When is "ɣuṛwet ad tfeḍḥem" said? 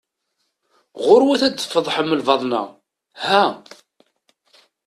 1.05-2.09